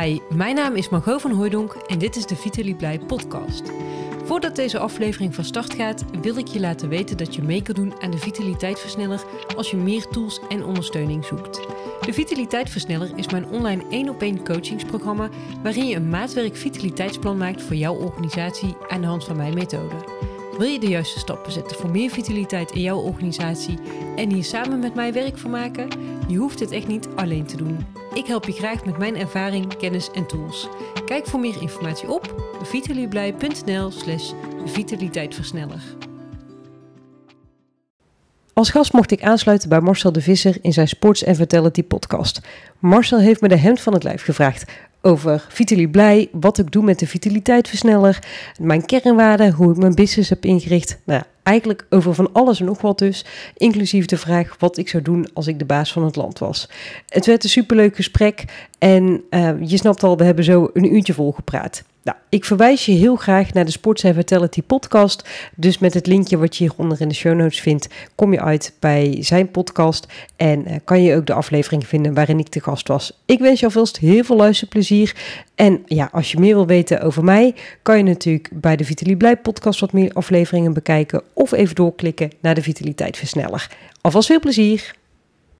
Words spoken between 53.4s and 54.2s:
inclusief de